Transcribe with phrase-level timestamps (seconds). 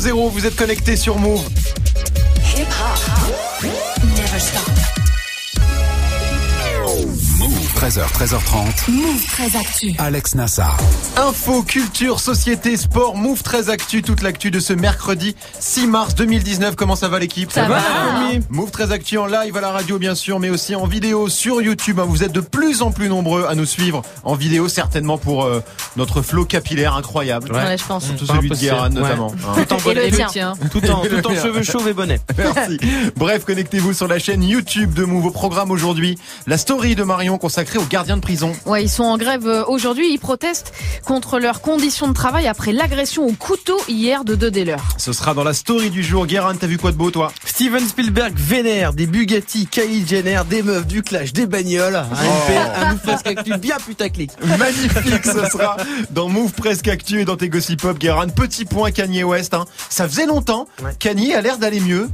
[0.00, 1.42] 00, vous êtes connecté sur Move.
[7.76, 8.90] 13h, 13h30.
[8.90, 9.94] Move 13 Actu.
[9.98, 10.76] Alex Nassar.
[11.16, 16.74] Info, culture, société, sport, Move 13 Actu, toute l'actu de ce mercredi 6 mars 2019.
[16.76, 17.50] Comment ça va l'équipe?
[17.52, 17.80] Ça va.
[18.50, 21.62] Move 13 Actu en live à la radio bien sûr, mais aussi en vidéo sur
[21.62, 22.00] YouTube.
[22.00, 22.06] hein.
[22.08, 25.62] Vous êtes de plus en plus nombreux à nous suivre en vidéo, certainement pour euh,
[25.96, 27.52] notre flow capillaire incroyable.
[27.52, 28.06] Ouais, je pense.
[28.18, 28.54] Tout celui de.
[28.54, 29.00] Guérin Ouais.
[29.00, 29.32] notamment.
[29.46, 29.64] hein.
[29.66, 30.10] Tout en Et bonnet.
[30.10, 30.54] le tien.
[30.70, 32.20] Tout en, tout en cheveux chauves et bonnet.
[32.38, 32.78] Merci.
[33.16, 35.26] Bref, connectez-vous sur la chaîne YouTube de Move.
[35.26, 38.52] Au programme aujourd'hui, la story de Marion consacrée aux gardiens de prison.
[38.66, 40.12] Ouais, ils sont en grève euh, aujourd'hui.
[40.12, 40.72] Ils protestent
[41.04, 44.82] contre leurs conditions de travail après l'agression au couteau hier de deux des leurs.
[44.96, 46.26] Ce sera dans la story du jour.
[46.26, 47.32] Guérin, t'as vu quoi de beau toi?
[47.44, 51.96] Steven Spielberg vénère des Bugatti, Kylie Jenner, des meufs, du clash, des bagnoles.
[51.96, 53.50] Un, Oh.
[53.52, 54.30] Un bien putaclic.
[54.58, 55.76] Magnifique, ce sera
[56.10, 58.28] dans Move Presque Actu et dans tes Gossip Pop, Guérin.
[58.28, 59.54] Petit point Kanye West.
[59.54, 59.64] Hein.
[59.88, 60.66] Ça faisait longtemps.
[60.82, 60.92] Ouais.
[60.98, 62.08] Kanye a l'air d'aller mieux.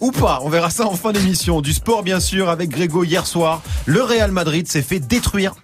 [0.00, 1.60] Ou pas, on verra ça en fin d'émission.
[1.60, 3.62] Du sport bien sûr avec Grégo hier soir.
[3.86, 5.54] Le Real Madrid s'est fait détruire.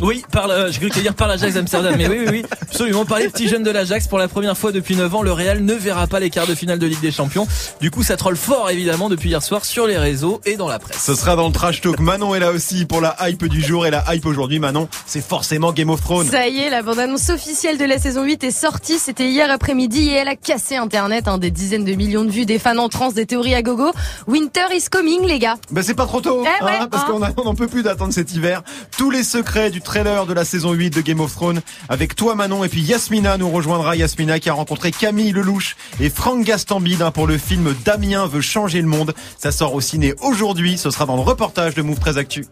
[0.00, 3.04] Oui, par le, j'ai cru que dire par l'Ajax d'Amsterdam, mais oui, oui, oui, absolument.
[3.04, 5.62] Par les petits jeunes de l'Ajax, pour la première fois depuis 9 ans, le Real
[5.64, 7.46] ne verra pas les quarts de finale de Ligue des Champions.
[7.80, 10.78] Du coup, ça troll fort, évidemment, depuis hier soir sur les réseaux et dans la
[10.78, 11.02] presse.
[11.04, 12.00] Ce sera dans le trash talk.
[12.00, 14.58] Manon est là aussi pour la hype du jour et la hype aujourd'hui.
[14.58, 16.26] Manon, c'est forcément Game of Thrones.
[16.28, 18.98] Ça y est, la bande-annonce officielle de la saison 8 est sortie.
[18.98, 21.28] C'était hier après-midi et elle a cassé Internet.
[21.28, 23.92] hein, des dizaines de millions de vues, des fans en transe, des théories à gogo.
[24.26, 25.56] Winter is coming, les gars.
[25.70, 27.06] Ben c'est pas trop tôt, Eh ouais, parce hein.
[27.10, 28.62] qu'on a- on n'en peut plus d'attendre cet hiver.
[28.96, 32.34] Tous les secrets du trailer de la saison 8 de Game of Thrones avec toi
[32.34, 33.96] Manon et puis Yasmina nous rejoindra.
[33.96, 38.40] Yasmina qui a rencontré Camille Lelouch et Franck Gastambide hein, pour le film Damien veut
[38.40, 39.14] changer le monde.
[39.38, 40.78] Ça sort au ciné aujourd'hui.
[40.78, 42.46] Ce sera dans le reportage de Move 13 Actu.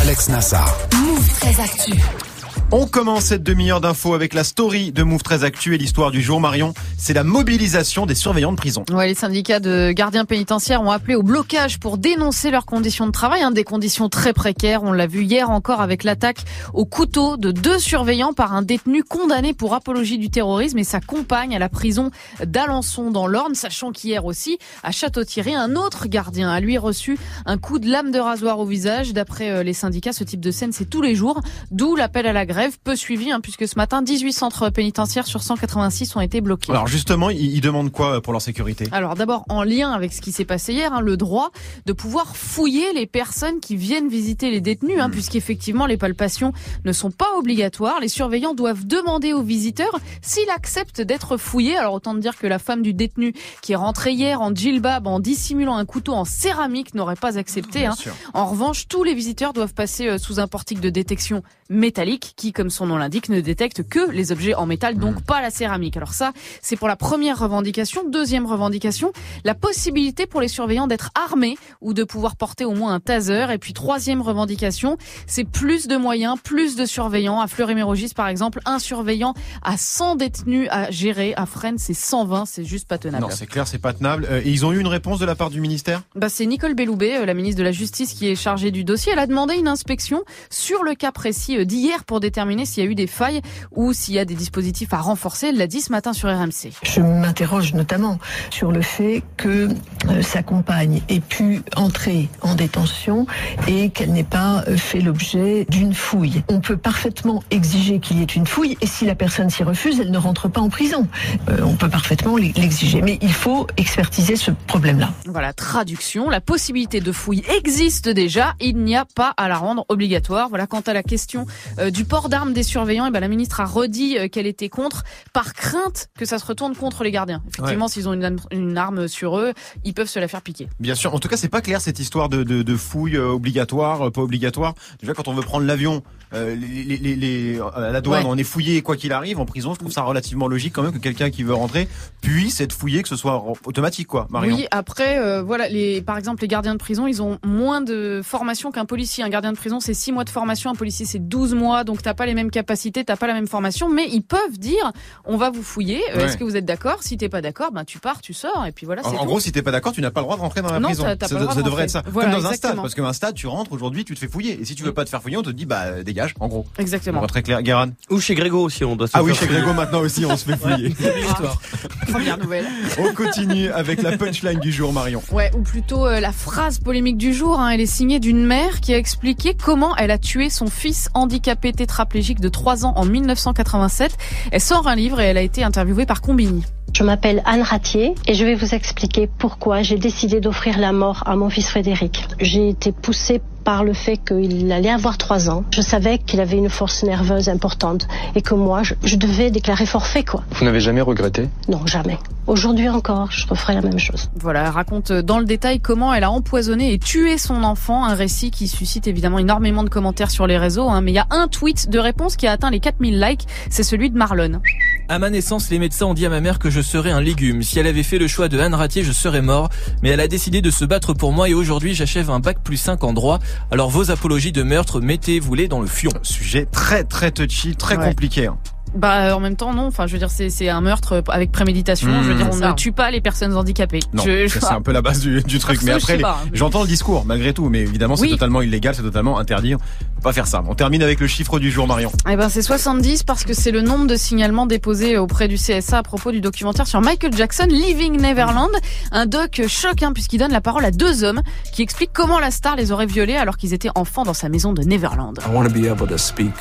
[0.00, 0.74] Alex Nassar.
[0.94, 2.31] Move 13 Actu.
[2.74, 6.22] On commence cette demi-heure d'infos avec la story de Move 13 Actu et l'histoire du
[6.22, 6.40] jour.
[6.40, 8.82] Marion, c'est la mobilisation des surveillants de prison.
[8.90, 13.10] Ouais, les syndicats de gardiens pénitentiaires ont appelé au blocage pour dénoncer leurs conditions de
[13.10, 14.84] travail, hein, des conditions très précaires.
[14.84, 19.04] On l'a vu hier encore avec l'attaque au couteau de deux surveillants par un détenu
[19.04, 22.10] condamné pour apologie du terrorisme et sa compagne à la prison
[22.42, 27.58] d'Alençon dans l'Orne, sachant qu'hier aussi, à Château-Thierry, un autre gardien a lui reçu un
[27.58, 29.12] coup de lame de rasoir au visage.
[29.12, 32.32] D'après euh, les syndicats, ce type de scène, c'est tous les jours, d'où l'appel à
[32.32, 36.40] la grève peu suivi, hein, puisque ce matin, 18 centres pénitentiaires sur 186 ont été
[36.40, 36.72] bloqués.
[36.72, 38.86] Alors justement, ils, ils demandent quoi pour leur sécurité?
[38.92, 41.50] Alors d'abord, en lien avec ce qui s'est passé hier, hein, le droit
[41.86, 46.52] de pouvoir fouiller les personnes qui viennent visiter les détenus, hein, puisqu'effectivement les palpations
[46.84, 48.00] ne sont pas obligatoires.
[48.00, 51.76] Les surveillants doivent demander au visiteur s'il accepte d'être fouillé.
[51.76, 55.20] Alors autant dire que la femme du détenu qui est rentrée hier en djilbab en
[55.20, 57.88] dissimulant un couteau en céramique n'aurait pas accepté.
[58.34, 62.51] En revanche, tous les visiteurs doivent passer euh, sous un portique de détection métallique qui,
[62.52, 65.96] comme son nom l'indique, ne détecte que les objets en métal, donc pas la céramique.
[65.96, 68.02] Alors ça, c'est pour la première revendication.
[68.08, 69.12] Deuxième revendication,
[69.44, 73.46] la possibilité pour les surveillants d'être armés ou de pouvoir porter au moins un taser.
[73.50, 74.96] Et puis troisième revendication,
[75.26, 77.40] c'est plus de moyens, plus de surveillants.
[77.40, 81.34] À Fleury-Mérogis, par exemple, un surveillant à 100 détenus à gérer.
[81.36, 83.24] À Fresnes, c'est 120, c'est juste pas tenable.
[83.24, 84.26] Non, c'est clair, c'est pas tenable.
[84.30, 86.02] Euh, et ils ont eu une réponse de la part du ministère?
[86.14, 89.12] Bah, c'est Nicole Belloubet, euh, la ministre de la Justice, qui est chargée du dossier.
[89.12, 92.86] Elle a demandé une inspection sur le cas précis euh, d'hier pour déterminer s'il y
[92.86, 93.40] a eu des failles
[93.74, 95.48] ou s'il y a des dispositifs à renforcer.
[95.48, 96.72] Elle l'a dit ce matin sur RMC.
[96.82, 98.18] Je m'interroge notamment
[98.50, 99.68] sur le fait que
[100.08, 103.26] euh, sa compagne ait pu entrer en détention
[103.66, 106.42] et qu'elle n'ait pas euh, fait l'objet d'une fouille.
[106.48, 110.00] On peut parfaitement exiger qu'il y ait une fouille et si la personne s'y refuse,
[110.00, 111.06] elle ne rentre pas en prison.
[111.48, 115.10] Euh, on peut parfaitement l'exiger, mais il faut expertiser ce problème-là.
[115.26, 116.28] Voilà, traduction.
[116.28, 118.54] La possibilité de fouille existe déjà.
[118.60, 120.48] Il n'y a pas à la rendre obligatoire.
[120.48, 121.46] Voilà, quant à la question
[121.78, 124.68] euh, du port d'armes des surveillants, et ben, la ministre a redit euh, qu'elle était
[124.68, 127.42] contre par crainte que ça se retourne contre les gardiens.
[127.48, 129.52] Effectivement, s'ils ont une, arme- une arme sur eux,
[129.84, 130.68] ils peuvent se la faire piquer.
[130.80, 131.14] Bien sûr.
[131.14, 134.10] En tout cas, c'est pas clair cette histoire de, de, de fouille euh, obligatoire, euh,
[134.10, 134.74] pas obligatoire.
[135.00, 136.02] Déjà, quand on veut prendre l'avion,
[136.34, 138.30] euh, les, les, les, les- à la douane, Ouais.
[138.30, 139.38] on est fouillé quoi qu'il arrive.
[139.40, 141.88] En prison, je trouve ça relativement logique quand même que quelqu'un qui veut rentrer
[142.20, 144.26] puisse être fouillé, que ce soit automatique, quoi.
[144.30, 144.56] Marion.
[144.56, 148.20] Oui, après, euh, voilà, les, par exemple, les gardiens de prison, ils ont moins de
[148.24, 149.24] formation qu'un policier.
[149.24, 152.02] Un gardien de prison, c'est 6 mois de formation, un policier, c'est 12 mois, donc
[152.02, 154.92] t'as pas les mêmes capacités, t'as pas la même formation, mais ils peuvent dire,
[155.24, 156.24] on va vous fouiller, euh, Ouais.
[156.24, 156.98] est-ce que vous êtes d'accord?
[157.02, 159.52] Si t'es pas d'accord, ben tu pars, tu sors, et puis voilà, En, gros, si
[159.52, 161.04] t'es pas d'accord, tu n'as pas le droit de rentrer dans la Non, prison.
[161.04, 162.02] t'as- t'as ça pas le droit ça de devrait être ça.
[162.06, 164.60] Voilà, Comme dans un stade, parce qu'un stade, tu rentres aujourd'hui, tu te fais fouiller.
[164.60, 166.34] Et si tu veux pas te faire fouiller, on te dit bah dégage.
[166.40, 166.66] En gros.
[166.78, 167.18] Exactement.
[167.18, 167.62] On va très clair.
[167.62, 167.90] Guérin.
[168.10, 170.44] Ou chez Grégo aussi, on doit se Ah oui, chez Grégo maintenant aussi, on se
[170.44, 170.94] fait fouiller.
[172.10, 172.66] Première nouvelle.
[172.98, 175.22] On continue avec la punchline du jour, Marion.
[175.32, 177.58] Ouais, ou plutôt euh, la phrase polémique du jour.
[177.60, 177.70] hein.
[177.70, 181.72] Elle est signée d'une mère qui a expliqué comment elle a tué son fils handicapé
[182.02, 184.16] tétraplégique de 3 ans en 1987.
[184.50, 186.64] Elle sort un livre et elle a été interviewée par Combini.
[186.92, 191.22] Je m'appelle Anne Ratier et je vais vous expliquer pourquoi j'ai décidé d'offrir la mort
[191.26, 192.26] à mon fils Frédéric.
[192.40, 195.64] J'ai été poussée par le fait qu'il allait avoir trois ans.
[195.70, 199.86] Je savais qu'il avait une force nerveuse importante et que moi, je, je devais déclarer
[199.86, 200.42] forfait, quoi.
[200.52, 201.48] Vous n'avez jamais regretté?
[201.68, 202.18] Non, jamais.
[202.48, 204.28] Aujourd'hui encore, je referai la même chose.
[204.40, 208.14] Voilà, elle raconte dans le détail comment elle a empoisonné et tué son enfant, un
[208.14, 211.26] récit qui suscite évidemment énormément de commentaires sur les réseaux, hein, mais il y a
[211.30, 214.60] un tweet de réponse qui a atteint les 4000 likes, c'est celui de Marlon.
[215.08, 217.62] À ma naissance, les médecins ont dit à ma mère que je serais un légume.
[217.62, 219.68] Si elle avait fait le choix de Anne Ratier, je serais mort.
[220.02, 222.76] Mais elle a décidé de se battre pour moi et aujourd'hui, j'achève un bac plus
[222.76, 223.38] 5 en droit.
[223.70, 226.10] Alors vos apologies de meurtre, mettez-vous-les dans le fion.
[226.22, 228.04] Sujet très très touchy, très Ouais.
[228.08, 228.48] compliqué.
[228.94, 228.98] Hein.
[228.98, 232.08] Bah en même temps non, enfin je veux dire c'est c'est un meurtre avec préméditation,
[232.08, 232.22] Mmh.
[232.24, 232.68] je veux dire on ça.
[232.70, 234.00] ne tue pas les personnes handicapées.
[234.12, 235.80] Non, Je- c'est un peu la base du, du truc.
[235.80, 236.38] Perso, Mais je après, les- pas.
[236.52, 238.30] j'entends le discours malgré tout, mais évidemment c'est Oui.
[238.30, 239.74] totalement illégal, c'est totalement interdit.
[239.74, 240.62] On peut pas faire ça.
[240.68, 242.12] On termine avec le chiffre du jour, Marion.
[242.30, 245.98] Eh ben c'est 70 parce que c'est le nombre de signalements déposés auprès du CSA
[245.98, 248.70] à propos du documentaire sur Michael Jackson, Living Neverland,
[249.10, 251.40] un doc choc hein, puisqu'il donne la parole à deux hommes
[251.72, 254.72] qui expliquent comment la star les aurait violés alors qu'ils étaient enfants dans sa maison
[254.72, 255.38] de Neverland.
[255.46, 256.52] I want to be able to speak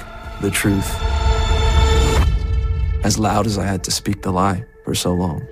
[0.42, 0.86] the truth
[3.04, 5.48] as loud as I had to speak the lie for so long.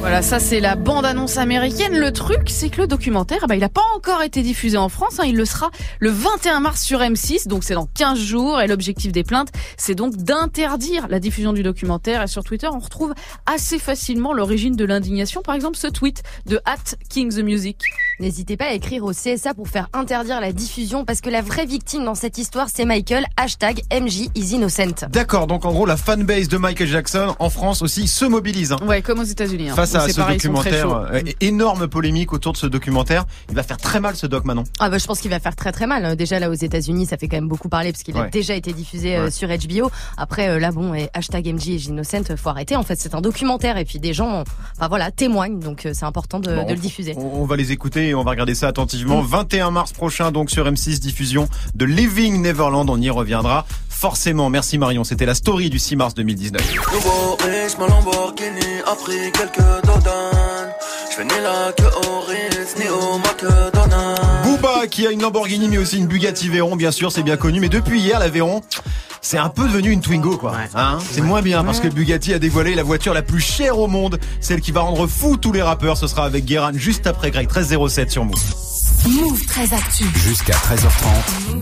[0.00, 1.98] Voilà, ça c'est la bande-annonce américaine.
[1.98, 5.18] Le truc, c'est que le documentaire, bah, il n'a pas encore été diffusé en France.
[5.18, 5.24] hein.
[5.26, 8.60] Il le sera le 21 mars sur M6, donc c'est dans 15 jours.
[8.60, 12.22] Et l'objectif des plaintes, c'est donc d'interdire la diffusion du documentaire.
[12.22, 13.12] Et sur Twitter, on retrouve
[13.44, 15.42] assez facilement l'origine de l'indignation.
[15.42, 17.78] Par exemple, ce tweet de At King the Music.
[18.20, 21.66] N'hésitez pas à écrire au CSA pour faire interdire la diffusion parce que la vraie
[21.66, 23.26] victime dans cette histoire, c'est Michael.
[23.36, 25.06] Hashtag MJ is innocent.
[25.10, 28.72] D'accord, donc en gros la fanbase de Michael Jackson en France aussi se mobilise.
[28.72, 28.78] hein.
[28.86, 29.70] Ouais, comme aux États-Unis.
[29.70, 29.74] hein.
[29.74, 33.24] Face à c'est ce pareil, documentaire, euh, énorme polémique autour de ce documentaire.
[33.48, 34.64] Il va faire très mal ce doc Manon.
[34.78, 36.16] Ah bah je pense qu'il va faire très très mal.
[36.16, 38.72] Déjà là aux États-Unis, ça fait quand même beaucoup parler parce qu'il a déjà été
[38.72, 39.30] diffusé euh, Ouais.
[39.30, 39.90] sur HBO.
[40.16, 42.76] Après euh, là bon, et hashtag MJ is innocent, faut arrêter.
[42.76, 44.44] En fait, c'est un documentaire et puis des gens,
[44.76, 45.58] enfin voilà, témoignent.
[45.60, 47.14] Donc c'est important de, Bon, de le diffuser.
[47.16, 49.22] On, on va les écouter et on va regarder ça attentivement.
[49.22, 49.26] Mm.
[49.26, 52.88] 21 mars prochain donc sur M6 diffusion de Living Neverland.
[52.90, 53.66] On y reviendra
[53.98, 54.48] forcément.
[54.48, 55.04] Merci Marion.
[55.04, 56.62] C'était la story du 6 mars 2019.
[56.92, 60.72] Nouveau riche, ma Lamborghini a pris quelques dodanes.
[61.10, 64.20] Je fais ni la queue au Ritz, ni au McDonald's.
[64.44, 67.60] Booba qui a une Lamborghini mais aussi une Bugatti Veyron bien sûr c'est bien connu
[67.60, 68.62] mais depuis hier la Veyron
[69.20, 70.54] c'est un peu devenu une Twingo quoi.
[70.74, 73.88] Hein c'est moins bien parce que Bugatti a dévoilé la voiture la plus chère au
[73.88, 75.96] monde, celle qui va rendre fou tous les rappeurs.
[75.96, 78.38] Ce sera avec Guéran juste après Greg 1307 sur Move.
[79.06, 80.04] Move très actu.
[80.16, 81.58] Jusqu'à 13h30.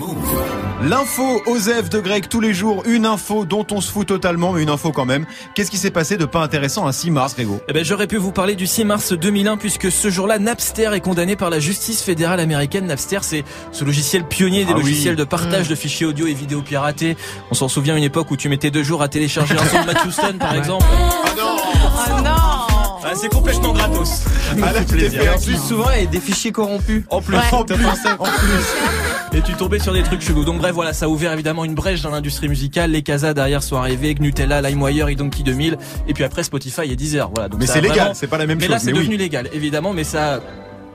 [0.88, 4.62] L'info Osef de Greg tous les jours, une info dont on se fout totalement mais
[4.62, 5.26] une info quand même.
[5.54, 7.60] Qu'est-ce qui s'est passé de pas intéressant un 6 mars Grégo?
[7.68, 11.00] Eh ben, j'aurais pu vous parler du 6 mars 2001 puisque ce jour-là, Napster est
[11.00, 12.86] condamné par la justice fédérale américaine.
[12.86, 13.42] Napster, c'est
[13.72, 14.82] ce logiciel pionnier des Ah oui.
[14.82, 15.70] logiciels de partage Mmh.
[15.70, 17.16] de fichiers audio et vidéos piratés.
[17.50, 19.80] On s'en souvient à une époque où tu mettais deux jours à télécharger un son
[19.80, 20.84] de Matt Houston, par exemple.
[20.88, 22.55] Oh non
[23.08, 24.24] Ah, c'est complètement gratos.
[24.62, 27.04] Ah là, tu t'es fait En plus, souvent, il y a des fichiers corrompus.
[27.08, 27.74] En plus, En plus,
[28.18, 29.38] en plus.
[29.38, 30.44] Et tu tombais sur des trucs chelous.
[30.44, 32.90] Donc bref, voilà, ça a ouvert évidemment une brèche dans l'industrie musicale.
[32.90, 35.76] Les Casa derrière sont arrivés, Nutella, LimeWire, Donkey 2000,
[36.08, 37.30] et puis après Spotify et Deezer.
[37.34, 37.48] Voilà.
[37.48, 38.72] Donc Mais c'est légal, vraiment- c'est pas la même Mais chose.
[38.72, 38.98] là, c'est oui.
[39.00, 40.40] devenu légal, évidemment, mais ça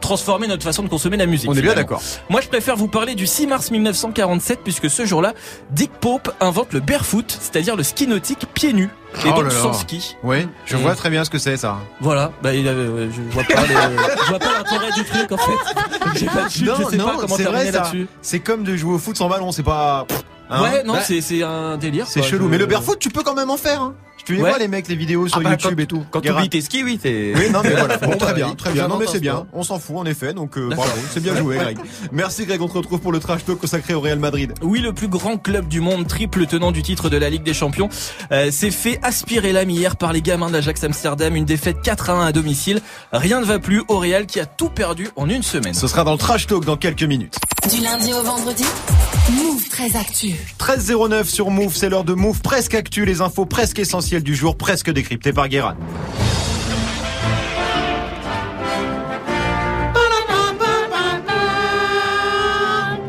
[0.01, 1.49] a transformé notre façon de consommer la musique.
[1.49, 2.01] On est bien d'accord.
[2.29, 5.33] Moi, je préfère vous parler du 6 mars 1947, puisque ce jour-là,
[5.69, 8.89] Dick Pope invente le barefoot, c'est-à-dire le ski nautique pieds nus.
[9.25, 9.49] Et Oh donc là là.
[9.61, 10.15] sans ski.
[10.23, 11.77] Ouais, je vois très bien ce que c'est ça.
[11.99, 13.75] Voilà, bah, il avait- ouais, je vois pas, les-
[14.23, 15.51] je vois pas l'intérêt du truc en fait.
[16.19, 18.07] J'ai pas de chute, je sais pas comment terminer là-dessus.
[18.21, 20.07] C'est comme de jouer au foot sans ballon, c'est pas.
[20.49, 22.05] Hein ouais, non, Bah, c'est c'est un délire.
[22.07, 22.45] c'est chelou.
[22.45, 23.81] Je- Mais le barefoot, tu peux quand même en faire.
[23.81, 23.95] Hein.
[24.25, 24.49] Tu les Ouais.
[24.49, 26.03] vois les mecs, les vidéos sur Ah bah, YouTube quand- et tout.
[26.11, 27.33] Quand tu oublies tes skis, oui, t'es.
[27.35, 27.97] Oui, non, mais voilà.
[27.97, 28.87] Bon, Bon, très bah, bien, très bien.
[28.87, 29.45] Non, mais c'est bien.
[29.53, 30.33] On s'en fout, en effet.
[30.33, 30.91] Donc, euh, bravo.
[31.11, 31.77] C'est bien joué, Greg.
[32.11, 32.61] Merci, Greg.
[32.61, 34.53] On te retrouve pour le trash talk consacré au Real Madrid.
[34.61, 37.53] Oui, le plus grand club du monde, triple tenant du titre de la Ligue des
[37.53, 37.89] Champions,
[38.31, 41.35] euh, s'est fait aspirer l'âme hier par les gamins d'Ajax Amsterdam.
[41.35, 42.81] Une défaite 4 à 1 à domicile.
[43.11, 45.73] Rien ne va plus au Real qui a tout perdu en une semaine.
[45.73, 47.37] Ce sera dans le trash talk dans quelques minutes.
[47.73, 48.65] Du lundi au vendredi.
[49.31, 50.33] Move très actu.
[50.59, 54.57] 13.09 sur Move, c'est l'heure de Move presque actu, les infos presque essentielles du jour,
[54.57, 55.75] presque décryptées par Guérin.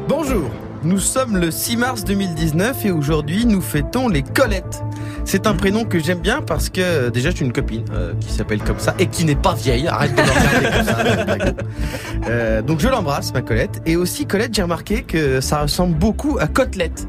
[0.06, 0.48] Bonjour,
[0.84, 4.82] nous sommes le 6 mars 2019 et aujourd'hui nous fêtons les Colettes.
[5.24, 8.62] C'est un prénom que j'aime bien parce que déjà j'ai une copine euh, qui s'appelle
[8.62, 9.88] comme ça et qui n'est pas vieille.
[9.88, 10.98] Arrête de comme ça.
[12.28, 13.82] Euh, donc je l'embrasse, ma Colette.
[13.84, 17.08] Et aussi Colette, j'ai remarqué que ça ressemble beaucoup à Côtelette.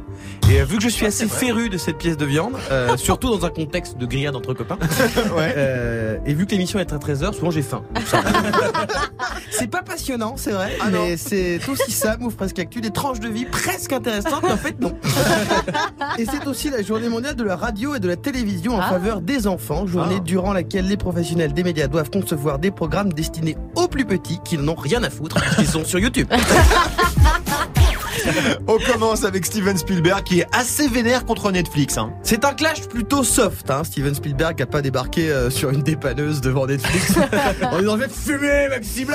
[0.52, 3.30] Et euh, vu que je suis assez féru de cette pièce de viande, euh, surtout
[3.36, 4.78] dans un contexte de grillade entre copains,
[5.36, 5.54] Ouais.
[5.58, 7.84] euh, et vu que l'émission est à 13h, souvent j'ai faim.
[7.96, 8.30] Donc ça va.
[9.52, 13.30] C'est pas passionnant, c'est vrai, mais c'est aussi ça, Move Presque Actu, des tranches de
[13.30, 14.98] vie presque intéressantes, mais en fait non.
[16.18, 18.90] et c'est aussi la journée mondiale de la radio et de la télévision en Ah.
[18.90, 20.24] faveur des enfants, journée Ah.
[20.26, 24.58] durant laquelle les professionnels des médias doivent concevoir des programmes destinés aux plus petits qui
[24.58, 26.28] n'en ont rien à foutre, qui sont sur YouTube.
[28.68, 31.98] On commence avec Steven Spielberg qui est assez vénère contre Netflix.
[31.98, 32.14] Hein.
[32.24, 33.84] C'est un clash plutôt soft, hein.
[33.84, 37.14] Steven Spielberg n'a pas débarqué euh, sur une dépanneuse devant Netflix
[37.72, 39.14] en disant je vais te fumer, Maxime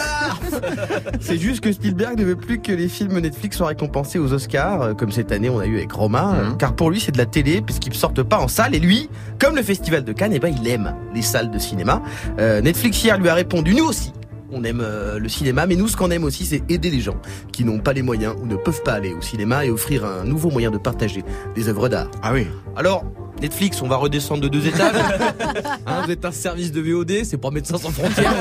[1.20, 4.82] C'est juste que Spielberg ne veut plus que les films Netflix soient récompensés aux Oscars,
[4.82, 7.18] euh, comme cette année on a eu avec Roma, euh, car pour lui c'est de
[7.18, 10.32] la télé puisqu'ils ne sortent pas en salle et lui, comme le Festival de Cannes,
[10.34, 12.02] eh ben, il aime les salles de cinéma.
[12.38, 14.12] Euh, Netflix hier lui a répondu nous aussi.
[14.50, 17.16] On aime euh, le cinéma, mais nous, ce qu'on aime aussi, c'est aider les gens
[17.52, 20.24] qui n'ont pas les moyens ou ne peuvent pas aller au cinéma et offrir un
[20.24, 21.22] nouveau moyen de partager
[21.54, 22.10] des œuvres d'art.
[22.22, 22.46] Ah oui.
[22.74, 23.04] Alors,
[23.42, 24.94] Netflix, on va redescendre de deux étages.
[25.86, 28.32] Hein, vous êtes un service de VOD, c'est pas Médecins sans frontières.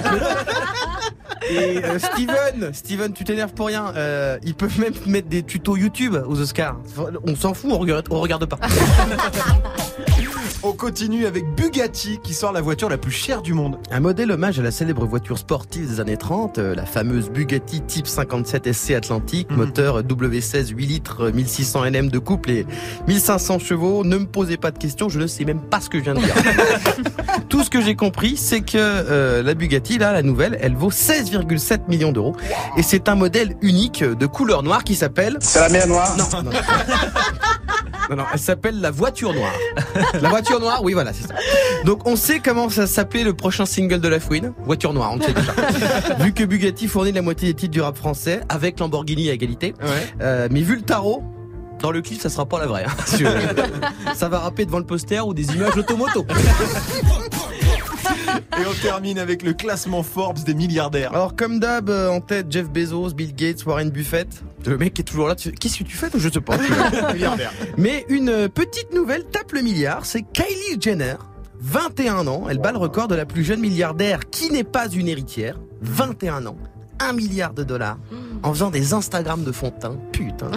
[1.50, 3.94] Et euh, Steven, Steven, tu t'énerves pour rien.
[3.96, 6.78] Euh, ils peuvent même mettre des tutos YouTube aux Oscars.
[7.26, 8.60] On s'en fout, on regarde, on regarde pas.
[10.64, 13.78] On continue avec Bugatti qui sort la voiture la plus chère du monde.
[13.92, 17.82] Un modèle hommage à la célèbre voiture sportive des années 30, euh, la fameuse Bugatti
[17.82, 19.58] Type 57 SC Atlantique, Mhm.
[19.58, 22.66] moteur W16 8 litres, 1600 NM de couple et
[23.08, 24.04] 1500 chevaux.
[24.04, 26.16] Ne me posez pas de questions, je ne sais même pas ce que je viens
[26.16, 26.34] de dire.
[27.50, 30.92] Tout ce que j'ai compris, c'est que euh, la Bugatti, là, la nouvelle, elle vaut
[30.92, 32.36] 16,7 millions d'euros.
[32.78, 35.38] Et c'est un modèle unique de couleur noire qui s'appelle...
[35.40, 36.52] C'est la mer noire Non, non.
[38.10, 39.54] Non, non, elle s'appelle la voiture noire.
[40.22, 41.34] La voiture noire, oui, voilà, c'est ça.
[41.86, 44.54] Donc, on sait comment ça s'appelait le prochain single de la Fouine.
[44.64, 45.54] Voiture noire, on le sait déjà.
[46.20, 49.74] vu que Bugatti fournit la moitié des titres du rap français, avec Lamborghini à égalité.
[50.22, 51.24] Euh, mais vu le tarot,
[51.82, 52.86] dans le clip, ça sera pas la vraie.
[52.86, 54.14] hein.
[54.16, 56.26] Ça va rapper devant le poster ou des images automoto.
[58.60, 61.12] Et on termine avec le classement Forbes des milliardaires.
[61.14, 64.28] Alors, comme d'hab, euh, en tête, Jeff Bezos, Bill Gates, Warren Buffett.
[64.66, 65.36] Le mec est toujours là.
[65.36, 66.58] tu- Qu'est-ce que tu fais Je sais pas.
[67.14, 67.54] milliardaires.
[67.78, 71.16] Mais une euh, petite nouvelle tape le milliard, c'est Kylie Jenner.
[71.60, 75.08] 21 ans, elle bat le record de la plus jeune milliardaire qui n'est pas une
[75.08, 75.58] héritière.
[75.82, 76.58] 21 ans,
[77.00, 77.98] 1 milliard de dollars,
[78.44, 79.96] en faisant des Instagram de fond de teint.
[80.12, 80.52] Putain.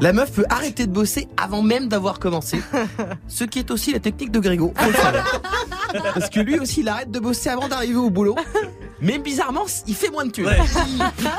[0.00, 2.60] La meuf peut arrêter de bosser avant même d'avoir commencé.
[3.28, 4.72] Ce qui est aussi la technique de Grégo.
[6.14, 8.36] Parce que lui aussi, il arrête de bosser avant d'arriver au boulot.
[9.00, 10.46] Mais bizarrement, il fait moins de thunes.
[10.46, 10.58] Ouais.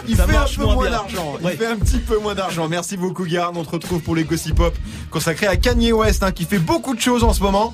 [0.07, 1.35] Il fait un peu moins d'argent.
[1.39, 1.55] Il Ouais.
[1.55, 2.67] fait un petit peu moins d'argent.
[2.67, 3.55] Merci beaucoup, Garde.
[3.57, 4.75] On te retrouve pour les Gossip Pop
[5.09, 7.73] consacrés à Kanye West, hein, qui fait beaucoup de choses en ce moment,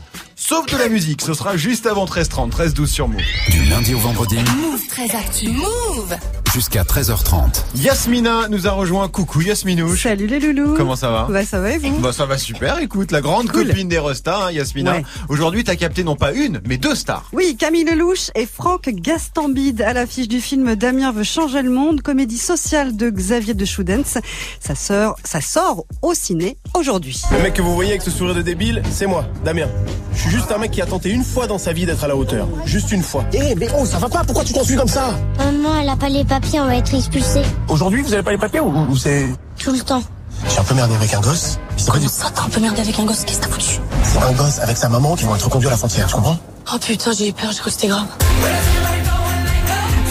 [0.52, 1.22] sauf de la musique.
[1.22, 3.22] Ce sera juste avant 13h30, 13-12 sur Move.
[3.50, 5.48] Du lundi au vendredi Move très actu.
[5.48, 6.18] Move
[6.54, 7.64] jusqu'à 13h30.
[7.76, 9.08] Yasmina nous a rejoint.
[9.08, 10.04] Coucou Yasminouche.
[10.04, 10.74] Salut les loulous.
[10.76, 13.50] Comment ça va Bah ça va et vous Bah ça va super, écoute, la grande
[13.50, 13.68] Cool.
[13.70, 14.96] copine des Restas, hein, Yasmina.
[14.98, 15.04] Ouais.
[15.30, 17.30] Aujourd'hui, t'as capté non pas une, mais deux stars.
[17.32, 22.02] Oui, Camille Lelouch et Franck Gastambide à l'affiche du film Damien veut changer le monde,
[22.02, 24.18] comédie sociale de Xavier de Choudens.
[24.60, 27.22] Ça sort, ça sort au ciné aujourd'hui.
[27.32, 29.70] Le mec que vous voyez avec ce sourire de débile, c'est moi, Damien.
[30.14, 32.08] Je suis juste un mec qui a tenté une fois dans sa vie d'être à
[32.08, 32.48] la hauteur.
[32.66, 33.24] Juste une fois.
[33.34, 35.96] Eh, mais oh, ça va pas Pourquoi tu t'en suis comme ça Maman, elle a
[35.96, 37.44] pas les papiers, on va être expulsés.
[37.68, 39.28] Aujourd'hui, vous avez pas les papiers ou, ou c'est...
[39.58, 40.02] Tout le temps.
[40.50, 41.60] J'ai un peu merdé avec un gosse.
[41.78, 42.08] C'est quoi du...
[42.08, 44.60] Ça, t'as un peu merdé avec un gosse, qu'est-ce que t'as foutu C'est un gosse
[44.60, 46.38] avec sa maman qui vont être conduits à la frontière, tu comprends
[46.74, 48.06] Oh putain, j'ai eu peur, j'ai cru que c'était grave.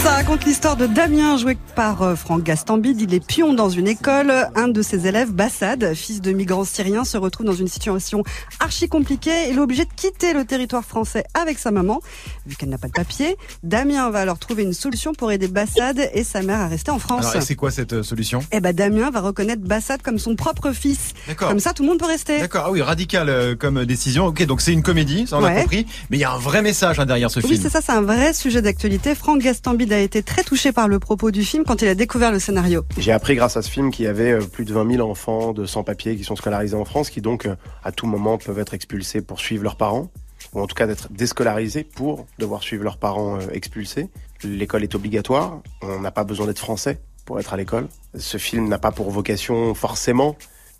[0.03, 3.01] Ça raconte l'histoire de Damien, joué par euh, Franck Gastambide.
[3.01, 4.31] Il est pion dans une école.
[4.55, 8.23] Un de ses élèves, Bassad, fils de migrants syriens, se retrouve dans une situation
[8.59, 9.49] archi compliquée.
[9.49, 12.01] Il est obligé de quitter le territoire français avec sa maman,
[12.45, 13.35] vu qu'elle n'a pas de papier.
[13.63, 16.99] Damien va alors trouver une solution pour aider Bassad et sa mère à rester en
[16.99, 17.25] France.
[17.25, 18.41] Alors, et c'est quoi cette euh, solution?
[18.51, 21.13] Eh ben Damien va reconnaître Bassad comme son propre fils.
[21.27, 21.49] D'accord.
[21.49, 22.37] Comme ça, tout le monde peut rester.
[22.37, 24.27] D'accord, ah oui, radical euh, comme décision.
[24.27, 25.61] Ok, donc c'est une comédie, ça on a Ouais.
[25.61, 27.61] compris, mais il y a un vrai message hein, derrière ce Oui, film.
[27.63, 29.15] c'est ça, c'est un vrai sujet d'actualité.
[29.15, 32.33] Franck Gastambide a été très touché par le propos du film quand il a découvert
[32.33, 32.83] le scénario.
[32.97, 35.53] J'ai appris grâce à ce film qu'il y avait euh, plus de 20 000 enfants
[35.53, 38.73] de sans-papiers qui sont scolarisés en France, qui donc euh, à tout moment peuvent être
[38.73, 40.11] expulsés pour suivre leurs parents,
[40.53, 44.09] ou en tout cas d'être déscolarisés pour devoir suivre leurs parents euh, expulsés.
[44.43, 47.87] L'école est obligatoire, on n'a pas besoin d'être français pour être à l'école.
[48.17, 50.35] Ce film n'a pas pour vocation forcément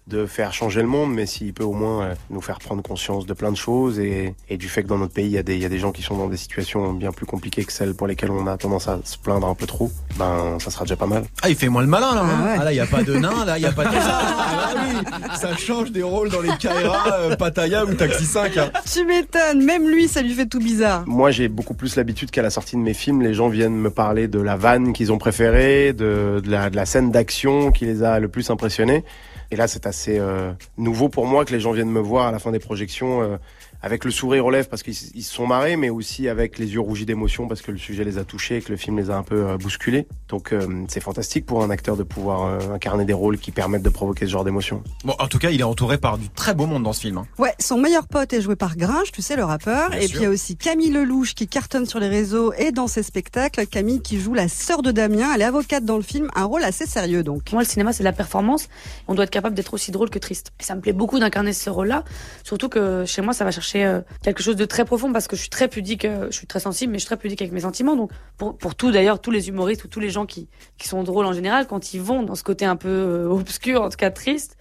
[0.07, 3.25] de faire changer le monde, mais s'il peut au moins euh, nous faire prendre conscience
[3.25, 5.43] de plein de choses et, et du fait que dans notre pays, il y, a
[5.43, 7.71] des, il y a des gens qui sont dans des situations bien plus compliquées que
[7.71, 10.85] celles pour lesquelles on a tendance à se plaindre un peu trop, ben ça sera
[10.85, 11.23] déjà pas mal.
[11.43, 12.21] Ah, il fait moins le malin là.
[12.23, 12.29] hein.
[12.41, 12.55] Ah ouais.
[12.59, 14.19] Ah là, il y a pas de nain, là, il y a pas de ça.
[14.21, 18.57] Ah oui, ça change des rôles dans les Kaira, euh, Pattaya ou Taxi 5.
[18.57, 18.71] hein.
[18.91, 21.03] Tu m'étonnes, même lui, ça lui fait tout bizarre.
[21.07, 23.91] Moi, j'ai beaucoup plus l'habitude qu'à la sortie de mes films, les gens viennent me
[23.91, 27.85] parler de la vanne qu'ils ont préférée, de, de la, de la scène d'action qui
[27.85, 29.03] les a le plus impressionnés.
[29.51, 32.31] Et là, c'est assez euh, nouveau pour moi que les gens viennent me voir à
[32.31, 33.37] la fin des projections euh,
[33.81, 36.73] avec le sourire aux lèvres parce qu'ils ils se sont marrés, mais aussi avec les
[36.73, 39.09] yeux rougis d'émotion parce que le sujet les a touchés et que le film les
[39.09, 40.07] a un peu euh, bousculés.
[40.29, 43.83] Donc euh, c'est fantastique pour un acteur de pouvoir euh, incarner des rôles qui permettent
[43.83, 44.83] de provoquer ce genre d'émotion.
[45.03, 47.17] Bon, en tout cas, il est entouré par du très beau monde dans ce film.
[47.17, 47.25] hein.
[47.37, 49.89] Ouais, son meilleur pote est joué par Gringe, tu sais, le rappeur.
[49.89, 50.09] Bien et sûr.
[50.11, 53.03] puis il y a aussi Camille Lelouch qui cartonne sur les réseaux et dans ses
[53.03, 53.65] spectacles.
[53.67, 56.63] Camille qui joue la sœur de Damien, elle est avocate dans le film, un rôle
[56.63, 57.51] assez sérieux donc.
[57.51, 58.67] Moi, le cinéma, c'est de la performance.
[59.07, 60.51] On doit être capable d'être aussi drôle que triste.
[60.59, 62.03] Et ça me plaît beaucoup d'incarner ce rôle-là.
[62.43, 65.35] Surtout que chez moi, ça va chercher euh, quelque chose de très profond parce que
[65.35, 67.53] je suis très pudique, euh, je suis très sensible, mais je suis très pudique avec
[67.53, 67.95] mes sentiments.
[67.95, 71.03] Donc, pour, pour tout, d'ailleurs, tous les humoristes ou tous les gens qui, qui sont
[71.03, 73.97] drôles en général, quand ils vont dans ce côté un peu euh, obscur, en tout
[73.97, 74.57] cas triste,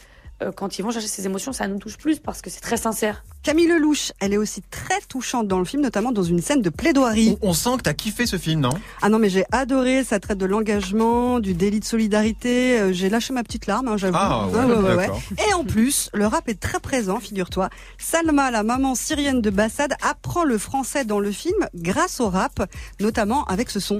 [0.57, 3.25] quand ils vont chercher ces émotions, ça nous touche plus parce que c'est très sincère.
[3.43, 6.69] Camille Lelouch, elle est aussi très touchante dans le film, notamment dans une scène de
[6.71, 7.39] plaidoirie.
[7.43, 8.71] On sent que t'as kiffé ce film, non?
[9.03, 12.79] Ah non, mais j'ai adoré, ça traite de l'engagement, du délit de solidarité.
[12.81, 14.17] euh, J'ai lâché ma petite larme, hein, j'avoue.
[14.19, 15.21] Ah ouais, d'accord.
[15.49, 17.71] Et en plus, le rap est très présent, figure-toi.
[17.99, 22.67] Salma, la maman syrienne de Bassad, apprend le français dans le film grâce au rap,
[23.01, 23.99] notamment avec ce son.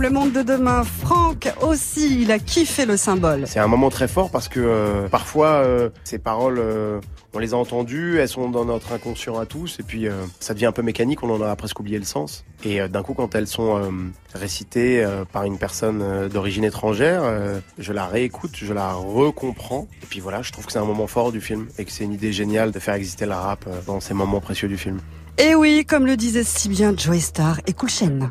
[0.00, 0.82] Le monde de demain.
[0.82, 3.46] Franck aussi, il a kiffé le symbole.
[3.46, 7.00] C'est un moment très fort parce que euh, parfois euh, ces paroles, euh,
[7.34, 10.54] on les a entendues, elles sont dans notre inconscient à tous, et puis euh, ça
[10.54, 12.46] devient un peu mécanique, on en a presque oublié le sens.
[12.64, 13.90] Et euh, d'un coup, quand elles sont euh,
[14.34, 19.86] récitées euh, par une personne euh, d'origine étrangère, euh, je la réécoute, je la recomprends,
[20.02, 22.04] et puis voilà, je trouve que c'est un moment fort du film et que c'est
[22.04, 24.98] une idée géniale de faire exister le rap euh, dans ces moments précieux du film.
[25.36, 28.30] Et oui, comme le disait si bien Joey Star et Cool Chain.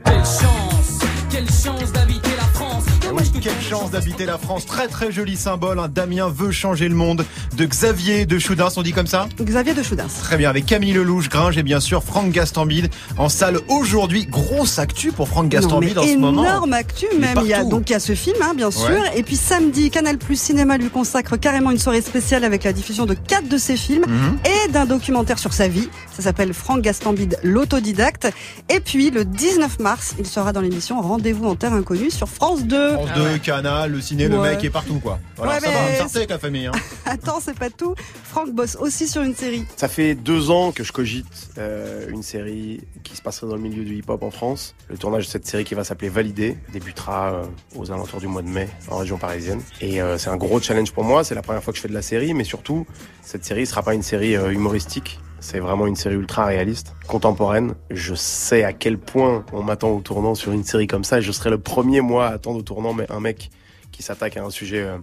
[1.30, 2.09] Quelle chance, quelle
[3.14, 4.66] oui, quelle chance d'habiter la France.
[4.66, 5.80] Très très joli symbole.
[5.80, 5.88] hein.
[5.94, 7.26] Damien veut changer le monde.
[7.58, 10.08] De Xavier de Choudins, on dit comme ça Xavier de Choudins.
[10.24, 14.26] Très bien, avec Camille Lelouch, Gringe et bien sûr Franck Gastambide en salle aujourd'hui.
[14.26, 16.44] Grosse actu pour Franck Gastambide en ce moment.
[16.44, 17.38] énorme actu même.
[17.42, 18.90] Il y a donc il y a ce film, hein, bien sûr.
[18.90, 19.18] Ouais.
[19.18, 23.06] Et puis samedi, Canal Plus Cinéma lui consacre carrément une soirée spéciale avec la diffusion
[23.06, 24.38] de quatre de ses films Mhm.
[24.46, 25.90] et d'un documentaire sur sa vie.
[26.16, 28.28] Ça s'appelle Franck Gastambide, l'autodidacte.
[28.70, 32.64] Et puis le 19 mars, il sera dans l'émission Rendez-vous en terre inconnue sur France
[32.64, 32.94] 2.
[32.94, 34.52] France 2, Canal, le ciné, le Ouais.
[34.56, 35.20] mec est partout quoi.
[35.36, 36.68] Voilà, Ouais, ça mais va, c'est- ça avec la famille.
[36.68, 36.72] Hein.
[37.06, 37.96] Attends, c'est pas tout.
[38.24, 39.66] Franck bosse aussi sur une série.
[39.78, 43.62] Ça fait deux ans que je cogite euh, une série qui se passerait dans le
[43.62, 44.76] milieu du hip-hop en France.
[44.90, 47.44] Le tournage de cette série qui va s'appeler Validé débutera euh,
[47.76, 49.62] aux alentours du mois de mai en région parisienne.
[49.82, 51.24] Et euh, c'est un gros challenge pour moi.
[51.24, 52.86] C'est la première fois que je fais de la série, mais surtout,
[53.24, 55.20] cette série ne sera pas une série euh, humoristique.
[55.42, 57.76] C'est vraiment une série ultra réaliste, contemporaine.
[57.90, 61.20] Je sais à quel point on m'attend au tournant sur une série comme ça.
[61.20, 63.50] Et je serai le premier, moi, à attendre au tournant mais un mec
[63.92, 64.98] qui s'attaque à un sujet euh,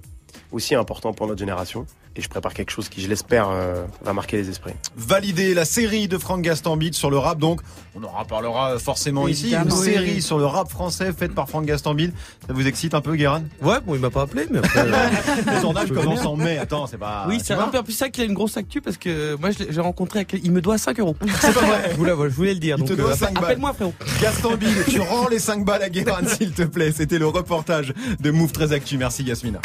[0.53, 1.87] aussi important pour notre génération.
[2.19, 4.73] Et je prépare quelque chose qui, je l'espère, euh, va marquer les esprits.
[4.97, 7.61] Validé la série de Franck Gastambide sur le rap donc
[7.99, 10.23] on en reparlera forcément ici une série Oui.
[10.23, 12.13] sur le rap français faite par Franck Gastambide
[12.47, 13.43] ça vous excite un peu Guérin?
[13.63, 14.85] Ouais, bon, il m'a pas appelé, mais après.
[14.87, 18.23] le tournage commence en mai attends c'est pas Oui, c'est un peu plus ça qu'il
[18.23, 20.79] a une grosse actu parce que moi je l'ai- j'ai rencontré avec il me doit
[20.79, 21.17] 5 euros.
[21.41, 21.89] C'est pas vrai.
[21.93, 22.77] Je voulais, je voulais le dire.
[22.79, 23.45] Il te donc, doit euh, 5 balles.
[23.45, 23.95] Appelle-moi frérot.
[24.21, 28.31] Gastambide tu rends les 5 balles à Guérin s'il te plaît c'était le reportage de
[28.31, 29.61] Move 13 Actu merci Yasmina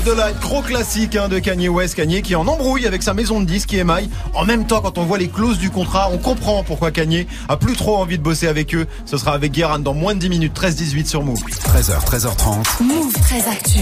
[0.00, 3.14] of the Light, gros classique hein, de Kanye West, Kanye qui en embrouille avec sa
[3.14, 4.10] maison de disques EMI.
[4.34, 7.56] En même temps, quand on voit les clauses du contrat, on comprend pourquoi Kanye a
[7.56, 8.86] plus trop envie de bosser avec eux.
[9.04, 11.40] Ce sera avec Guérin dans moins de 10 minutes, 13-18 sur Move.
[11.40, 12.82] 13h, 13h30.
[12.82, 13.80] Move très actu.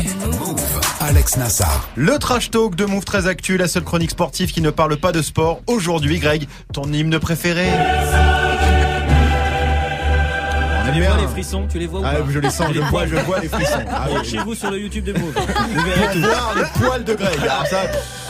[1.01, 1.89] Alex Nassar.
[1.97, 5.13] Le trash talk de Move 13 Actu, la seule chronique sportive qui ne parle pas
[5.13, 5.61] de sport.
[5.67, 7.69] Aujourd'hui, Greg, ton hymne préféré?
[10.89, 12.69] On Tu les vois les frissons Tu les vois ou Ah, pas je les sens,
[12.75, 13.79] je vois, je vois les frissons.
[13.91, 14.15] Ah oui.
[14.15, 15.33] Branchez-vous sur le YouTube de Move.
[15.75, 16.21] Vous verrez tout.
[16.21, 17.39] Voir les poils de Greg.
[17.43, 17.83] Alors ça,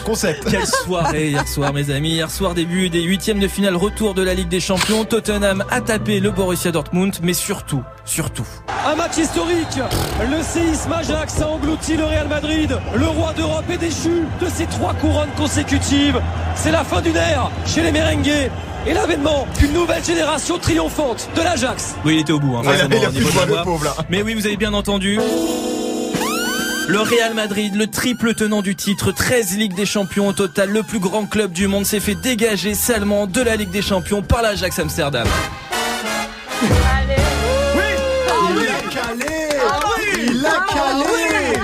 [0.05, 0.51] concept.
[0.51, 2.11] Quelle soirée hier soir, mes amis.
[2.11, 5.05] Hier soir, début des huitièmes de finale, retour de la Ligue des Champions.
[5.05, 8.47] Tottenham a tapé le Borussia Dortmund, mais surtout, surtout.
[8.87, 9.79] Un match historique.
[10.31, 12.79] Le séisme Ajax a englouti le Real Madrid.
[12.97, 16.21] Le roi d'Europe est déchu de ses trois couronnes consécutives.
[16.55, 18.51] C'est la fin d'une ère chez les merengues
[18.89, 21.95] et l'avènement d'une nouvelle génération triomphante de l'Ajax.
[22.05, 23.35] Oui, il était au bout, hein, Ouais, il a- forcément, il a au niveau plus
[23.35, 23.63] de la le voix.
[23.63, 23.95] pauvre, là.
[24.09, 25.19] Mais oui, vous avez bien entendu.
[26.89, 30.83] Le Real Madrid, le triple tenant du titre, 13 Ligues des Champions au total, le
[30.83, 34.41] plus grand club du monde, s'est fait dégager salement de la Ligue des Champions par
[34.41, 35.27] l'Ajax Amsterdam.
[36.63, 36.73] Il
[38.69, 39.49] a calé
[40.31, 41.59] Il a calé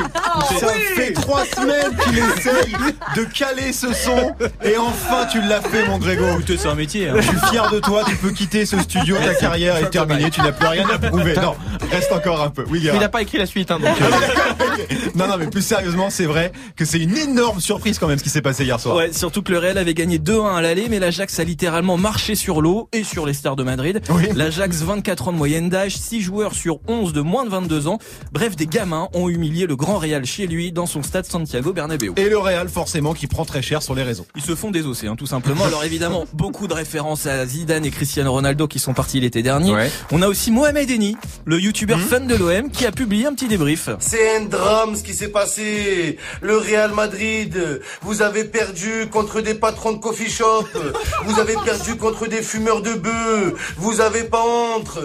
[0.60, 2.74] Ça fait trois semaines qu'il essaye
[3.16, 6.24] de caler ce son et enfin tu l'as fait mon Grégo.
[6.34, 7.08] Écoutez, c'est un métier.
[7.08, 7.14] hein.
[7.16, 10.40] Je suis fier de toi, tu peux quitter ce studio, ta carrière est terminée, tu
[10.42, 11.34] n'as plus rien à prouver.
[11.36, 11.54] Non,
[11.90, 12.64] reste encore un peu.
[12.70, 13.96] Oui, il n'a pas écrit la suite, hein, donc.
[14.00, 18.18] euh, Non, non, mais plus sérieusement, c'est vrai que c'est une énorme surprise quand même
[18.18, 18.96] ce qui s'est passé hier soir.
[18.96, 22.34] Ouais, surtout que le Real avait gagné 2-1 à l'aller, mais l'Ajax a littéralement marché
[22.34, 24.00] sur l'eau et sur les stars de Madrid.
[24.10, 24.24] Oui.
[24.34, 27.98] L'Ajax, 24 ans de moyenne d'âge, 6 joueurs sur 11 de moins de 22 ans.
[28.32, 32.12] Bref, des gamins ont humilié le Grand Real chez lui dans son stade Santiago Bernabéu.
[32.16, 34.26] Et le Real, forcément, qui prend très cher sur les réseaux.
[34.36, 35.64] Ils se font désosser, hein, tout simplement.
[35.64, 39.72] Alors évidemment, beaucoup de références à Zidane et Cristiano Ronaldo qui sont partis l'été dernier.
[39.72, 39.90] Ouais.
[40.12, 43.48] On a aussi Mohamed Eni, le youtubeur fan de l'OM, qui a publié un petit
[43.48, 43.88] débrief.
[43.98, 46.18] C'est un drame ce qui s'est passé.
[46.40, 50.66] Le Real Madrid, vous avez perdu contre des patrons de coffee shop.
[51.24, 53.54] Vous avez perdu contre des fumeurs de bœufs.
[53.76, 54.98] Vous avez pas honte.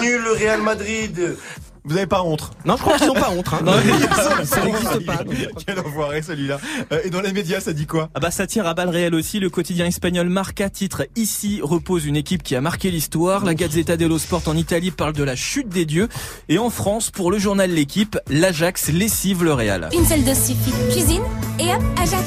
[0.00, 1.36] Nul le Real Madrid.
[1.84, 3.46] Vous avez pas honte Non, je crois qu'ils n'ont pas honte.
[3.52, 3.58] Hein.
[3.64, 3.72] Non,
[4.14, 5.16] ça, ça n'existe pas.
[5.24, 5.34] donc.
[5.66, 6.60] Quel enfoiré celui-là.
[6.92, 8.08] Euh, Et dans les médias, ça dit quoi?
[8.14, 9.40] Ah bah ça tire à balles réelles aussi.
[9.40, 13.44] Le quotidien espagnol Marca titre ici repose une équipe qui a marqué l'histoire.
[13.44, 16.08] La Gazzetta dello Sport en Italie parle de la chute des dieux.
[16.48, 19.88] Et en France, pour le journal L'équipe, l'Ajax lessive le Real.
[19.92, 20.72] Une seule dose suffit.
[20.92, 21.22] Cuisine
[21.58, 22.24] et hop, Ajax.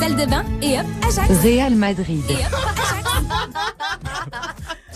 [0.00, 1.28] Salle de bain et hop, Ajax.
[1.42, 2.22] Real Madrid.
[2.30, 3.69] Et hop, Ajax.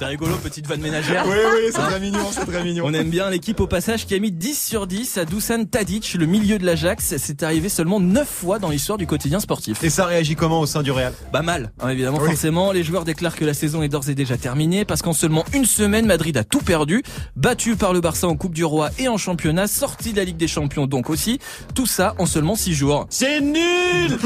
[0.04, 1.24] C'est rigolo, petite vanne ménagère.
[1.26, 2.84] Oui, oui, c'est très mignon, c'est très mignon.
[2.86, 6.12] On aime bien l'équipe au passage qui a mis 10 sur 10 à Dusan Tadic,
[6.20, 7.14] le milieu de l'Ajax.
[7.16, 9.82] C'est arrivé seulement 9 fois dans l'histoire du quotidien sportif.
[9.82, 11.14] Et ça réagit comment au sein du Real?
[11.32, 12.28] Bah mal, hein, évidemment, Oui.
[12.28, 12.70] forcément.
[12.72, 15.64] Les joueurs déclarent que la saison est d'ores et déjà terminée parce qu'en seulement une
[15.64, 17.02] semaine, Madrid a tout perdu.
[17.34, 20.36] Battu par le Barça en Coupe du Roi et en championnat, sorti de la Ligue
[20.36, 21.38] des Champions donc aussi.
[21.74, 23.06] Tout ça en seulement 6 jours.
[23.08, 24.18] C'est nul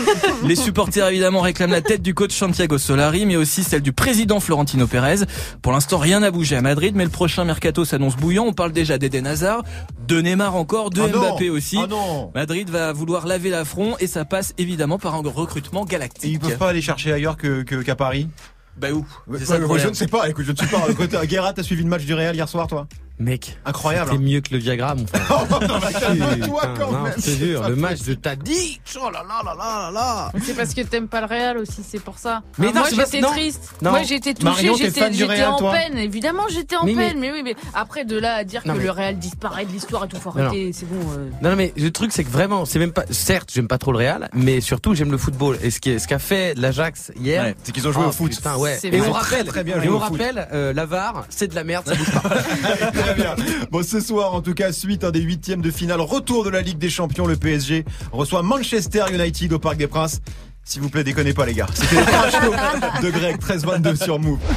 [0.45, 4.41] Les supporters évidemment réclament la tête du coach Santiago Solari, mais aussi celle du président
[4.41, 5.21] Florentino Pérez.
[5.63, 8.45] Pour l'instant, rien n'a bougé à Madrid, mais le prochain mercato s'annonce bouillant.
[8.47, 9.63] On parle déjà d'Eden Hazard,
[10.07, 11.19] de Neymar encore, de Ah non.
[11.31, 11.79] Mbappé aussi.
[11.83, 15.89] Ah non Madrid va vouloir laver l'affront et ça passe évidemment par un recrutement Et
[15.89, 16.31] galactique.
[16.33, 18.29] ils peuvent pas aller chercher ailleurs que que- qu'à Paris?
[18.77, 19.05] Bah où?
[19.27, 19.79] Ouais, ça ouais.
[19.81, 21.27] Je ne sais pas, écoute, je ne suis pas.
[21.27, 22.87] Guerra, t'as suivi le match du Real hier soir, toi?
[23.21, 24.11] Mec, Incroyable.
[24.13, 24.27] c'était hein.
[24.29, 25.23] mieux que le Viagra, mon frère.
[25.51, 27.13] Oh, non, mais calme-toi Putain, quand non, même.
[27.17, 28.81] je te jure, le match de Tadic.
[29.01, 30.33] Oh là là là là là là.
[30.43, 32.43] C'est parce que t'aimes pas le Real aussi, c'est pour ça.
[32.59, 33.71] Mais non, moi c'est pas- j'étais triste.
[33.83, 33.91] Non.
[33.91, 35.99] Moi j'étais t'es j'étais en toi peine.
[35.99, 38.79] Évidemment j'étais en Mais- peine, mais oui, mais après de là à dire Non, que
[38.79, 41.01] mais- le Real disparaît de l'histoire et tout, faut arrêter, c'est bon.
[41.13, 41.29] euh.
[41.43, 43.05] Non, non, mais le truc, c'est que vraiment, c'est même pas.
[43.11, 45.59] Certes, j'aime pas trop le Real, mais surtout, j'aime le football.
[45.63, 47.43] Et ce qui- ce qu'a fait l'Ajax hier.
[47.45, 48.31] Ouais, c'est qu'ils ont joué Oh, au foot.
[48.31, 48.79] Putain, ouais.
[48.81, 51.65] C'est Et on rappelle, Très bien et on rappelle, euh, la VAR, c'est de la
[51.65, 52.23] merde, ça bouge pas.
[53.09, 53.37] Très bien.
[53.71, 56.61] Bon, ce soir, en tout cas, suite un des huitièmes de finale, retour de la
[56.61, 60.21] Ligue des Champions, le PSG reçoit Manchester United au Parc des Princes.
[60.65, 61.67] S'il vous plaît, déconnez pas, les gars.
[61.73, 64.39] C'était le de Greg, 13-22 sur Move.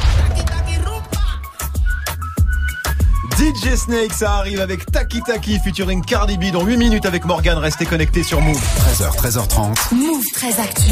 [3.38, 7.58] DJ Snake, ça arrive avec Taki Taki featuring Cardi B dans 8 minutes avec Morgan.
[7.58, 8.62] Restez connectés sur Move.
[9.00, 9.96] 13h, 13h30.
[9.96, 10.92] Move très actu.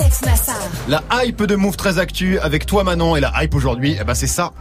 [0.00, 0.56] Alex Nassar.
[0.88, 4.14] La hype de Move très actu avec toi Manon et la hype aujourd'hui, eh ben
[4.14, 4.52] c'est ça.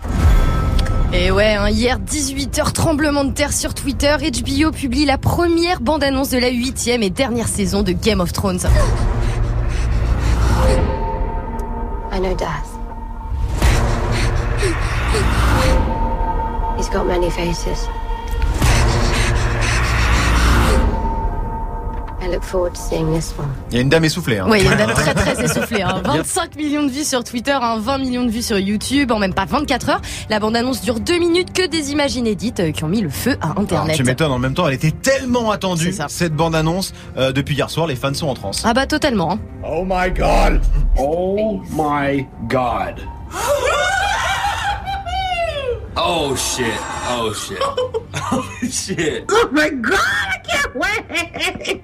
[1.14, 6.30] Et ouais, hein, hier 18h, tremblement de terre sur Twitter, HBO publie la première bande-annonce
[6.30, 8.60] de la huitième et dernière saison de Game of Thrones.
[12.12, 12.78] I know Death.
[16.78, 17.88] He's got many faces.
[23.72, 24.40] Il y a une dame essoufflée.
[24.40, 24.48] Hein.
[24.50, 25.82] Ouais, il y a une dame très très essoufflée.
[25.82, 26.02] Hein.
[26.04, 29.34] 25 millions de vues sur Twitter, hein, 20 millions de vues sur YouTube, en même
[29.34, 30.02] pas 24 heures.
[30.30, 33.38] La bande-annonce dure 2 minutes, que des images inédites euh, qui ont mis le feu
[33.42, 33.96] à Alors, Internet.
[33.96, 36.94] tu m'étonnes, en même temps, elle était tellement attendue, cette bande-annonce.
[37.18, 38.64] Euh, depuis hier soir, les fans sont en transe.
[38.66, 39.34] Ah bah totalement.
[39.34, 39.40] hein.
[39.66, 40.62] Oh my god!
[40.98, 42.96] Oh my god!
[46.00, 46.66] Oh shit.
[47.10, 47.58] Oh shit.
[48.32, 49.24] Oh shit.
[49.32, 49.94] Oh my god!
[49.94, 51.82] I can't wait!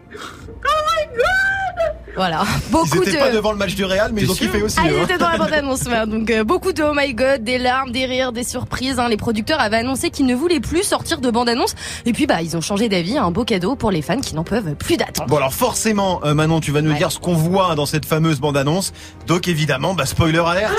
[0.49, 1.95] Oh my god!
[2.15, 3.17] Voilà, Ils beaucoup étaient de...
[3.17, 4.77] pas devant le match du Real, mais ils ont kiffé aussi.
[4.79, 5.03] Ah, ils hein.
[5.03, 6.05] étaient dans la bande-annonce, ouais.
[6.05, 8.99] donc euh, beaucoup de oh my god, des larmes, des rires, des surprises.
[8.99, 9.07] hein.
[9.09, 11.75] Les producteurs avaient annoncé qu'ils ne voulaient plus sortir de bande-annonce.
[12.05, 14.43] Et puis bah ils ont changé d'avis, un beau cadeau pour les fans qui n'en
[14.43, 15.29] peuvent plus d'attendre.
[15.29, 16.97] Bon alors forcément, euh, Manon, tu vas nous Ouais.
[16.97, 18.91] dire ce qu'on voit dans cette fameuse bande-annonce.
[19.27, 20.73] Donc évidemment, bah, spoiler alerte.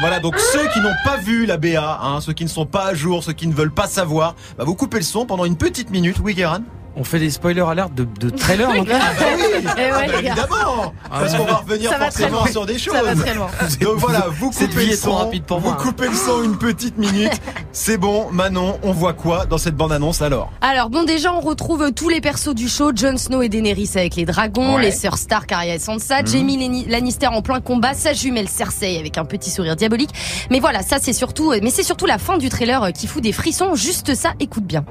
[0.00, 2.86] Voilà, donc ceux qui n'ont pas vu la BA, hein, ceux qui ne sont pas
[2.86, 5.56] à jour, ceux qui ne veulent pas savoir, bah, vous coupez le son pendant une
[5.56, 6.16] petite minute.
[6.22, 6.60] Oui, Guéran
[6.96, 8.70] On fait des spoilers alert de, de trailers.
[8.74, 10.18] Eh ouais, Ah, bah, gars.
[10.18, 12.50] évidemment Parce qu'on va revenir Ça va très forcément loin.
[12.52, 12.94] sur des choses.
[12.94, 13.48] Ça va très loin.
[13.80, 15.82] Donc voilà, vous coupez le son, rapide pour vous moi, hein.
[15.82, 17.32] coupez le son une petite minute.
[17.72, 20.52] C'est bon, Manon, on voit quoi dans cette bande-annonce alors?
[20.60, 24.16] Alors bon déjà on retrouve tous les persos du show, Jon Snow et Daenerys avec
[24.16, 24.82] les dragons, Ouais.
[24.82, 26.24] les sœurs Stark, Arya et Sansa.
[26.24, 30.10] Jaime Lanni- Lannister en plein combat, sa jumelle Cersei avec un petit sourire diabolique.
[30.50, 33.22] Mais voilà, ça c'est surtout mais c'est surtout la fin du trailer euh, qui fout
[33.22, 34.84] des frissons, juste ça, écoute bien.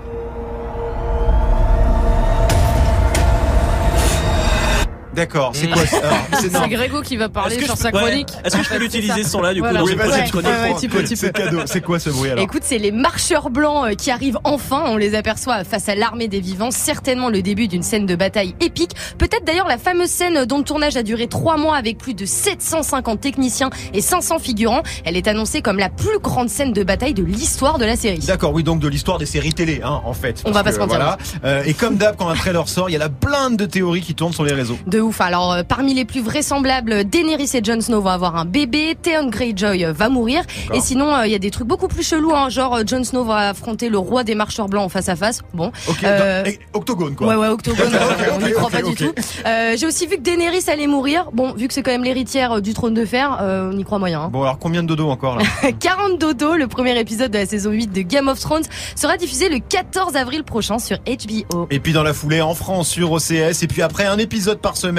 [5.15, 5.83] D'accord, c'est quoi
[6.39, 8.29] c'est- Grégo qui va parler sur sa chronique.
[8.43, 11.59] Est-ce que je peux l'utiliser, c'est ce son-là, du coup, dans une chronique C'est cadeau.
[11.65, 14.83] C'est quoi ce bruit alors Écoute, c'est les marcheurs blancs euh, qui arrivent enfin.
[14.87, 16.71] On les aperçoit face à l'armée des vivants.
[16.71, 18.91] Certainement le début d'une scène de bataille épique.
[19.17, 22.25] Peut-être d'ailleurs la fameuse scène dont le tournage a duré trois mois avec plus de
[22.25, 24.83] 750 techniciens et 500 figurants.
[25.05, 28.19] Elle est annoncée comme la plus grande scène de bataille de l'histoire de la série.
[28.19, 30.41] D'accord, oui, donc de l'histoire des séries télé, hein, en fait.
[30.45, 30.97] On va pas que, se mentir.
[30.97, 31.17] Voilà.
[31.43, 34.01] Euh, et comme d'hab, quand un trailer sort, il y a la blinde de théories
[34.01, 34.77] qui tournent sur les réseaux.
[34.87, 35.21] De ouf.
[35.21, 39.29] Alors, euh, parmi les plus vraisemblables, Daenerys et Jon Snow vont avoir un bébé, Theon
[39.29, 40.41] Greyjoy euh, va mourir.
[40.73, 43.23] Et sinon, euh, il y a des trucs beaucoup plus chelous, hein, genre Jon Snow
[43.25, 45.41] va affronter le roi des marcheurs blancs en face à face.
[45.53, 45.71] Bon.
[45.87, 47.27] Ok, Euh, dans- et- octogone quoi.
[47.27, 47.91] Ouais, ouais, Octogone,
[48.35, 49.11] on n'y croit pas du tout.
[49.45, 51.29] Euh, J'ai aussi vu que Daenerys allait mourir.
[51.33, 53.99] Bon, vu que c'est quand même l'héritière du trône de fer, euh, on y croit
[53.99, 54.21] moyen.
[54.21, 54.29] hein.
[54.31, 55.43] Bon, alors combien de dodo encore là
[55.79, 58.63] 40 dodo, le premier épisode de la saison 8 de Game of Thrones,
[58.95, 61.67] sera diffusé le 14 avril prochain sur HBO.
[61.69, 63.63] Et puis dans la foulée, en France sur OCS.
[63.63, 64.92] Et puis après, un épisode par semaine.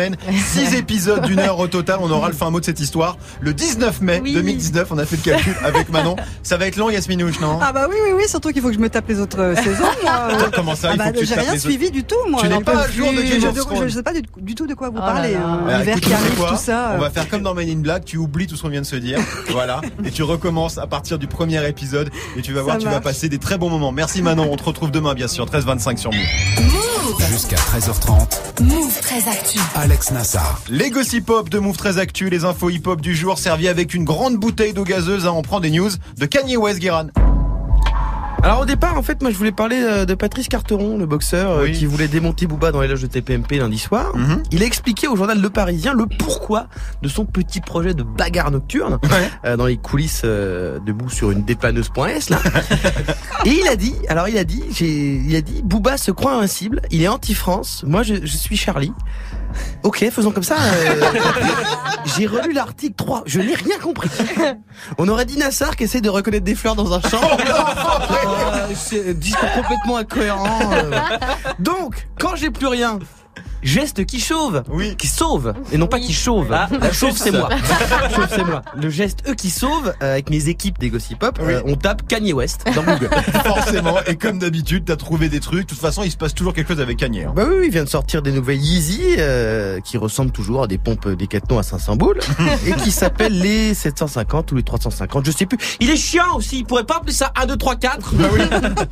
[0.53, 1.99] Six épisodes d'une heure au total.
[2.01, 3.17] On aura le fin mot de cette histoire.
[3.41, 4.33] Le 19 mai Oui.
[4.35, 6.17] 2019, on a fait le calcul avec Manon.
[6.43, 7.59] Ça va être long, Yasminouche, non?
[7.63, 9.57] Ah bah oui, oui, oui, surtout qu'il faut que je me tape les autres euh,
[9.57, 9.85] saisons.
[10.03, 10.29] moi.
[10.55, 11.61] Comment ça, Ah bah, J'ai rien autres.
[11.61, 12.41] suivi du tout, moi.
[12.43, 13.23] Tu n'es pas à jour de.
[13.23, 13.89] Game Je- of Thrones.
[13.89, 15.35] Je sais pas du, du tout de quoi vous Oh parlez.
[15.35, 15.61] hein.
[15.69, 16.93] Ah, L'hiver qui arrive, quoi tout ça.
[16.97, 18.87] On va faire comme dans Men in Black, tu oublies tout ce qu'on vient de
[18.87, 19.19] se dire.
[19.51, 19.81] voilà.
[20.05, 22.11] Et tu recommences à partir du premier épisode.
[22.37, 23.93] Et tu vas voir, tu vas passer des très bons moments.
[23.93, 25.47] Merci Manon, on te retrouve demain, bien sûr.
[25.47, 26.21] 13h25 sur Move.
[27.31, 29.59] Jusqu'à 13h30, Move très actu.
[29.85, 30.61] Alex Nassar.
[30.71, 33.93] Les gossip hop de Move très Actu, les infos hip hop du jour, servis avec
[33.93, 35.27] une grande bouteille d'eau gazeuse.
[35.27, 35.33] hein.
[35.35, 37.09] On prend des news de Kanye West, Guéran.
[38.43, 41.51] Alors au départ, en fait, moi je voulais parler euh, de Patrice Carteron, le boxeur
[41.51, 41.73] euh, Oui.
[41.73, 44.17] qui voulait démonter Booba dans les loges de TPMP lundi soir.
[44.17, 44.43] Mhm.
[44.53, 46.67] Il a expliqué au journal Le Parisien le pourquoi
[47.03, 48.99] de son petit projet de bagarre nocturne
[49.45, 52.39] euh, dans les coulisses euh, debout sur une déplaneuse.s là.
[53.45, 56.33] Et il a dit, alors il a dit, j'ai, il a dit, Booba se croit
[56.37, 58.93] invincible, il est anti-France, moi je, je suis Charlie.
[59.83, 60.57] Ok, faisons comme ça.
[60.57, 61.01] euh,
[62.17, 64.09] j'ai relu l'article 3, je n'ai rien compris.
[64.99, 67.21] On aurait dit Nassar qui essaie de reconnaître des fleurs dans un champ.
[67.23, 70.61] Euh, c'est un discours complètement incohérent.
[70.73, 70.99] euh.
[71.59, 72.99] Donc, quand j'ai plus rien,
[73.65, 74.95] geste qui sauve, Oui.
[74.97, 76.53] qui sauve, et non pas qui chauve.
[76.53, 77.49] Ah, la chauve c'est moi.
[78.15, 78.63] chauve c'est moi.
[78.81, 81.55] Le geste eux qui sauve, euh, avec mes équipes des Gossip Pop, Oui.
[81.55, 83.09] euh, on tape Kanye West dans Google.
[83.45, 83.97] Forcément.
[84.07, 85.63] Et comme d'habitude, t'as trouvé des trucs.
[85.63, 87.25] De toute façon, il se passe toujours quelque chose avec Kanye.
[87.25, 87.33] hein.
[87.35, 90.67] Bah oui, oui, il vient de sortir des nouvelles Yeezy euh, qui ressemblent toujours à
[90.67, 92.21] des pompes Decathlon à 500 boules
[92.67, 95.59] et qui s'appellent les 750 ou les 350, je sais plus.
[95.81, 98.15] Il est chiant aussi, il pourrait pas appeler ça 1 2 3 4.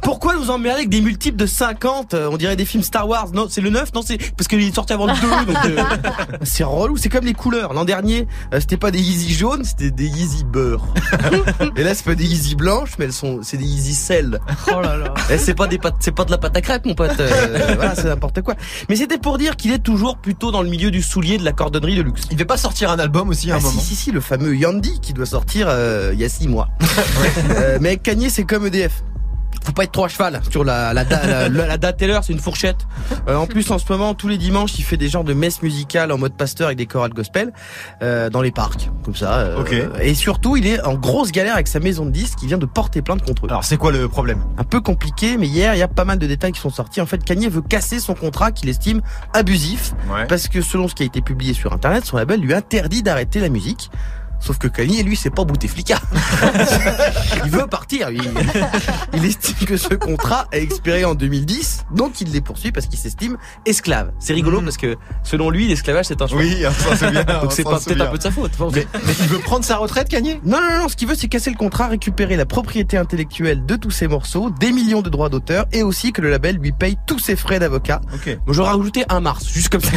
[0.03, 3.29] Pourquoi nous emmerder avec des multiples de 50 euh, On dirait des films Star Wars?
[3.33, 5.13] Non, c'est le 9, non, c'est parce qu'il est sorti avant le
[5.47, 5.83] 2 donc euh,
[6.43, 7.73] c'est relou, c'est comme les couleurs.
[7.73, 10.87] L'an dernier, euh, c'était pas des Yeezy jaunes, c'était des Yeezy beurre.
[11.77, 14.41] et là, c'est pas des Yeezy blanches, mais elles sont c'est des Yeezy sel.
[14.69, 15.15] Oh là là.
[15.31, 17.19] Eh, c'est pas des pâtes, c'est pas de la pâte à crêpes, mon pote.
[17.21, 18.55] Euh, voilà, c'est n'importe quoi.
[18.89, 21.53] Mais c'était pour dire qu'il est toujours plutôt dans le milieu du soulier de la
[21.53, 22.23] cordonnerie de luxe.
[22.31, 23.81] Il devait pas sortir un album aussi à un Ah, si, moment.
[23.81, 26.69] si, si, le fameux Yandy qui doit sortir euh, il y a six mois.
[27.51, 29.03] Euh, mais Kanye, c'est comme EDF.
[29.65, 32.33] Faut pas être trop à cheval sur la, la, la, la, date et l'heure, c'est
[32.33, 32.79] une fourchette.
[33.29, 35.63] Euh, en plus, en ce moment, tous les dimanches, il fait des genres de messes
[35.63, 37.53] musicales en mode pasteur avec des chorales gospel
[38.03, 39.35] euh, dans les parcs, comme ça.
[39.39, 39.75] euh, Ok.
[40.01, 42.67] Et surtout, il est en grosse galère avec sa maison de disques qui vient de
[42.67, 43.49] porter plainte contre eux.
[43.51, 44.43] Alors, c'est quoi le problème?
[44.59, 47.01] Un peu compliqué, mais hier, il y a pas mal de détails qui sont sortis.
[47.01, 49.01] En fait, Kanye veut casser son contrat qu'il estime
[49.33, 50.27] abusif, Ouais.
[50.27, 53.39] parce que selon ce qui a été publié sur Internet, son label lui interdit d'arrêter
[53.41, 53.91] la musique.
[54.43, 55.99] Sauf que Kanye, lui, c'est pas Bouteflika.
[57.45, 58.11] il veut partir.
[58.11, 58.21] Il,
[59.15, 62.99] il estime que ce contrat a expiré en 2010, donc il les poursuit parce qu'il
[62.99, 64.11] s'estime esclave.
[64.19, 64.65] C'est rigolo Mhm.
[64.65, 66.39] parce que selon lui, l'esclavage c'est un choix.
[66.41, 66.65] Oui,
[66.99, 67.25] souvient.
[67.39, 68.51] on Donc c'est peut-être un peu de sa faute.
[68.75, 71.29] Mais, mais il veut prendre sa retraite, Kanye Non, non, non, ce qu'il veut, c'est
[71.29, 75.29] casser le contrat, récupérer la propriété intellectuelle de tous ses morceaux, des millions de droits
[75.29, 78.01] d'auteur, et aussi que le label lui paye tous ses frais d'avocat.
[78.13, 78.27] Ok.
[78.47, 79.93] Moi, j'aurais rajouté un mars, juste comme ça.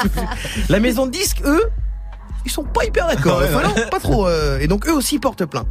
[0.68, 1.62] la maison de disques, eux,
[2.44, 3.38] ils sont pas hyper d'accord.
[3.38, 4.26] Ouais, Enfin, non, pas trop.
[4.26, 5.68] euh, et donc eux aussi portent plainte.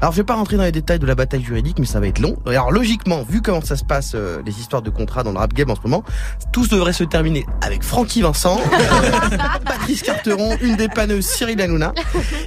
[0.00, 2.06] Alors je vais pas rentrer dans les détails de la bataille juridique, mais ça va
[2.06, 2.36] être long.
[2.46, 5.52] Alors logiquement, vu comment ça se passe, euh, les histoires de contrats dans le rap
[5.52, 6.04] game en ce moment,
[6.52, 11.92] tout devrait se terminer avec Francky Vincent, euh, Patrice Carteron, une dépanneuse Cyril Hanouna.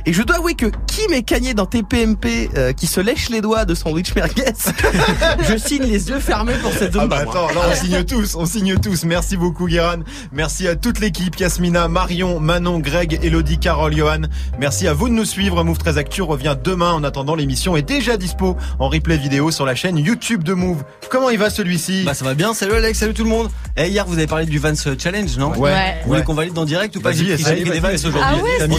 [0.05, 3.41] Et je dois avouer que Kim et Kanye dans TPMP, euh, qui se lèchent les
[3.41, 4.43] doigts de sandwich merguez,
[5.49, 8.35] je signe les yeux fermés pour cette zone Ah bah attends, là on signe tous,
[8.35, 9.03] on signe tous.
[9.03, 9.97] Merci beaucoup Guéran.
[10.31, 14.21] Merci à toute l'équipe, Yasmina, Marion, Manon, Greg, Elodie, Carole, Johan.
[14.59, 15.63] Merci à vous de nous suivre.
[15.63, 17.35] Move 13 Actu revient demain en attendant.
[17.35, 20.83] l'émission est déjà dispo en replay vidéo sur la chaîne YouTube de Move.
[21.09, 23.49] Comment il va celui-ci Bah ça va bien, salut Alex, salut tout le monde.
[23.77, 25.97] Et hier vous avez parlé du Vans Challenge, non Ouais.
[26.03, 26.25] Vous voulez Ouais.
[26.25, 28.21] qu'on valide en direct ou pas Vas-y, J'ai pris- des Vans aujourd'hui.
[28.23, 28.77] Ah ouais, Bon,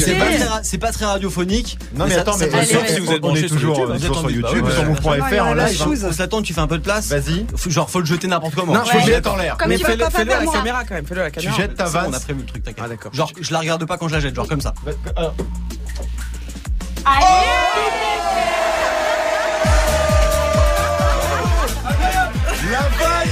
[0.63, 1.79] c'est pas, très pas radiophonique.
[1.95, 4.41] Non mais attends, ça mais sauf si vous êtes on est toujours, en sur but,
[4.41, 4.89] bah YouTube, ouais, sur ouais.
[4.89, 5.83] move.fr en live.
[6.09, 7.09] On se l'attend, tu fais un peu de place.
[7.09, 7.47] Vas-y.
[7.71, 8.73] Genre faut le jeter n'importe comment.
[8.75, 9.15] Non, faut le Ouais.
[9.15, 9.57] jeter en l'air.
[9.69, 11.57] Mais tu fais-le à la caméra quand même, fais-le à la Tu caméra.
[11.57, 12.83] jettes ta bon, on a prévu le truc, t'inquiète.
[12.85, 13.13] Ah, d'accord.
[13.15, 14.73] Genre je la regarde pas quand je la jette, genre comme ça.
[22.71, 23.29] La balle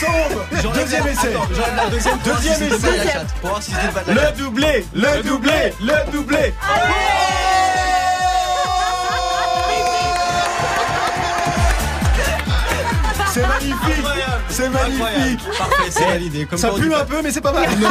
[0.00, 1.32] tombe J'enlève Deuxième la- essai
[1.76, 2.18] la deuxième.
[2.18, 3.14] pour voir si Deuxième c'était pas de la essai.
[3.42, 4.14] la.
[4.14, 6.54] Le doublé Le doublé Le doublé
[13.32, 14.04] C'est magnifique
[14.54, 16.46] C'est magnifique Parfait, c'est validé.
[16.46, 17.88] Comme Ça on dit un pas- peu mais c'est pas mal Non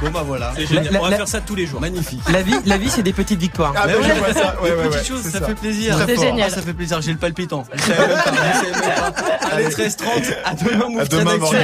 [0.00, 0.52] Bon bah voilà.
[0.56, 0.92] C'est génial.
[0.92, 1.80] La- On va la- faire ça tous les jours.
[1.80, 2.20] Magnifique.
[2.32, 3.72] La vie, la vie c'est des petites victoires.
[3.76, 5.54] Ah bah Mais je vois ça Ouais Des ouais ouais petites choses, c'est ça fait
[5.54, 5.94] plaisir.
[5.96, 6.24] Très C'est fort.
[6.24, 6.48] génial.
[6.50, 7.64] Ah, ça fait plaisir, j'ai le palpitant.
[7.74, 9.46] Je savais même pas, je savais même pas.
[9.52, 11.36] Allez, 13h30, à demain, À demain.
[11.36, 11.62] Morgane.